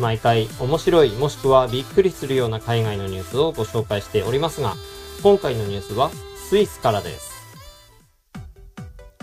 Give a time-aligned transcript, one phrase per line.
[0.00, 4.74] 毎回面白いもしくはびっくりするような海外のニュースをご紹介しておりますが、
[5.22, 6.10] 今回のニュースは
[6.48, 7.30] スイスからです。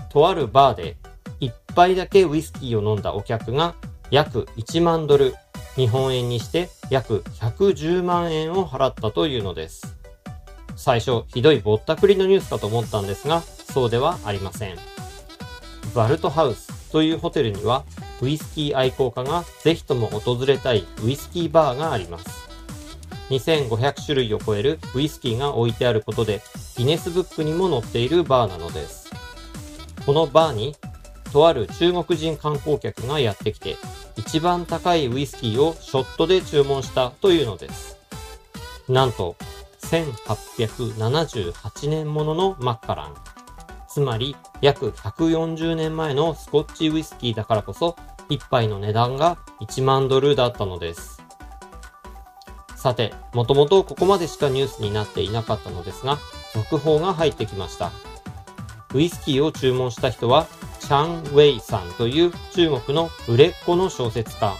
[0.09, 0.97] とあるバーで
[1.39, 3.75] 一杯だけウイスキーを飲んだお客が
[4.11, 5.35] 約1万ドル、
[5.75, 9.97] 日本円にして約110万円を払ったというのです。
[10.75, 14.77] 最初、ひどいぼったくりのニュースかと思ったんですが、そうではありません。
[15.95, 17.83] バルトハウスというホテルには、
[18.21, 22.47] ウイスキー愛好家がぜひとも訪れたいウイスキーバーがあります。
[23.29, 26.41] 2500種類を超えるウイスキーが置いてあることで、
[26.77, 29.11] ギネスブックにも載っているバーなのです。
[30.05, 30.75] このバーに、
[31.33, 33.75] とある中国人観光客がやってきて、
[34.15, 37.97] 一番高いウイスキーをショットで注文したというのです。
[38.87, 39.35] なんと、
[39.81, 43.36] 1878年もののマッカラン。
[43.97, 47.95] つまり、約140年前のスコッチウイスキーだからこそ、
[48.29, 51.23] 一杯の値段が1万ドルだったのです。
[52.75, 56.19] さて、もともとここまでしかニュースになっていなかったのですが、
[56.53, 57.91] 続報が入ってきました。
[58.93, 60.45] ウイスキーを注文した人は、
[60.79, 64.53] チャン・ウェイさんという中国の売れっ子の小説家。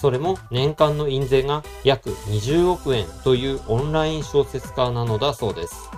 [0.00, 5.90] それも年間の印税が約20億円というオンライン小説家なのだそうです。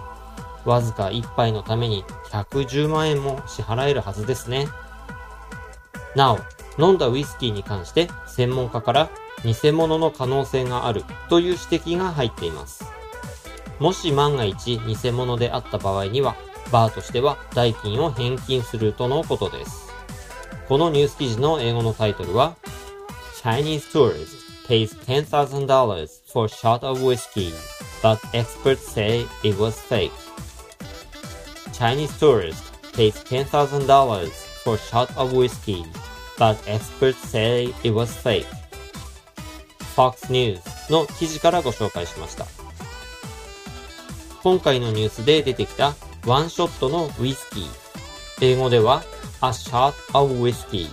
[0.64, 4.68] わずか一杯のために110万円も支払えるはずですね。
[6.14, 6.38] なお、
[6.78, 9.10] 飲んだウイスキーに関して専門家から
[9.44, 12.84] 偽物の可能性があるという指摘が入っています。
[13.78, 16.36] もし万が一偽物であった場合には、
[16.70, 19.90] バーとしては代金を返金するとのことです。
[20.68, 22.56] このニュース記事の英語のタイトルは、
[23.42, 27.52] Chinese tourist pays $10,000 for shot of whiskey,
[28.02, 30.12] but experts say it was fake.
[31.80, 34.28] Chinese tourist pays $10,000
[34.62, 35.82] for shot of whiskey,
[36.38, 38.44] but experts say it was fake.
[39.96, 40.60] Fox News
[40.92, 42.44] の記事からご紹介しました。
[44.42, 45.94] 今回のニュースで出てきた
[46.26, 47.66] ワンショットのウイスキー。
[48.42, 49.02] 英語では
[49.40, 50.86] a shot of whiskey。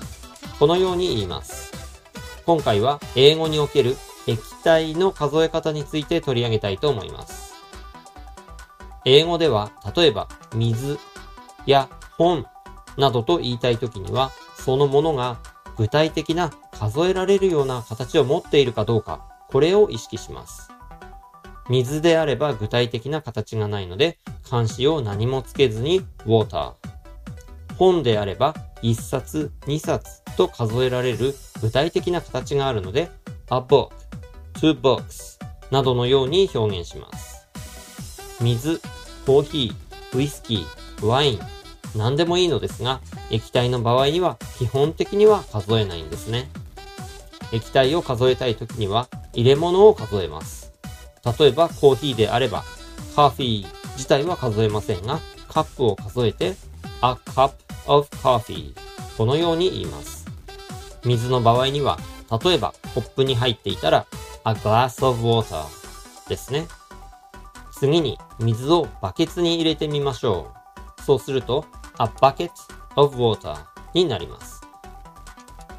[0.57, 1.73] このように言います。
[2.45, 7.46] 今回は英語における液体の数え方について取り上げたいと思います。
[9.09, 10.99] 英語では例えば水
[11.65, 11.87] や
[12.17, 12.45] 本
[12.97, 15.37] などと言いたいときにはそのものが
[15.77, 20.69] 具体的な数えられるような形を持っているかどうか、これを意識します。
[21.69, 24.19] 水であれば具体的な形がないので、
[24.49, 26.73] 漢詞を何もつけずに water。
[27.77, 33.09] 本であれば1冊、2冊と数えられる具体的な形があるので、
[33.49, 33.91] a book,
[34.55, 35.37] two books
[35.71, 37.47] などのように表現します。
[38.41, 38.81] 水、
[39.27, 41.39] コーヒー、ウイスキー、ワイン、
[41.97, 46.49] 何でもいいのですが、液体の場合には基本的には数えないんですね。
[47.51, 50.71] 液体を数えたいときには入れ物を数えます。
[51.37, 52.63] 例えばコーヒーであれば、
[53.17, 53.67] カーフィー
[53.97, 56.55] 自体は数えませんが、カップを数えて、
[57.01, 57.51] a cup
[57.85, 58.73] of coffee
[59.17, 60.25] このように言います。
[61.03, 61.99] 水の場合には、
[62.45, 64.05] 例えばコップに入っていたら、
[64.45, 65.65] a glass of water
[66.29, 66.65] ですね。
[67.79, 70.51] 次に水をバケツに入れてみましょ
[70.99, 71.01] う。
[71.03, 71.65] そうすると、
[71.99, 72.49] a bucket
[72.95, 73.55] of water
[73.93, 74.61] になります。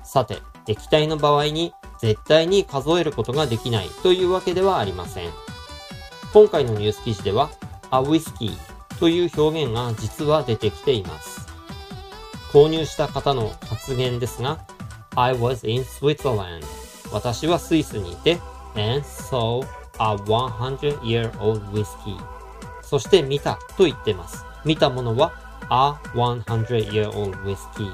[0.05, 0.39] さて、
[0.69, 5.31] 液体の場合に絶対に数えることができないというわけではありません。
[6.33, 7.51] 今回のニュース記事では、
[7.91, 8.57] a whiskey
[9.01, 11.49] という表現が実は出てきています。
[12.53, 14.59] 購入した方の発言ですが、
[15.17, 16.65] I was in Switzerland.
[17.11, 18.39] 私はスイスにいて、
[18.77, 19.67] and saw
[19.99, 22.17] a 100 year old whiskey.
[22.83, 24.45] そして見たと言ってます。
[24.65, 25.33] 見たものは
[25.71, 27.91] a 100 year old whiskey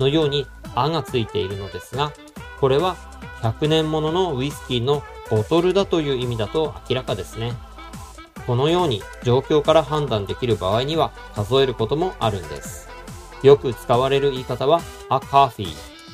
[0.00, 2.12] のように a がついているのですが、
[2.60, 2.96] これは
[3.42, 7.52] 100年もののウイスキーのボトルだという意味だと明らかですね。
[8.46, 12.88] このように状況から判断できる場合には数えることもあるんです。
[13.42, 14.80] よく使われる言い方は
[15.10, 15.68] a coffee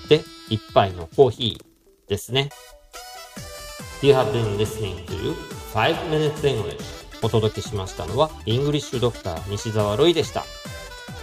[0.08, 2.50] で一杯のコーヒーですね。
[4.04, 5.34] You have been listening to
[5.72, 6.76] 5 Minutes English
[7.22, 10.44] お届けしましたのはイングリッシュドクター西澤ロイでした。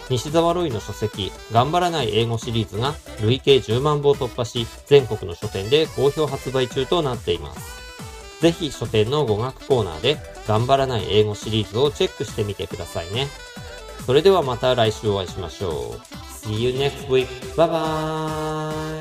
[0.09, 8.41] 西澤ロイの書籍、頑張らない英語シリーズが累計10万部を突破し、全国の書店で好評発売中となっています。
[8.41, 10.17] ぜひ書店の語学コーナーで
[10.47, 13.27] 頑張らない英語シリーズをチェックしてみてくださいね。
[14.07, 15.71] それではまた来週お会いしましょう。
[16.47, 17.27] See you next week.
[17.55, 19.00] Bye bye!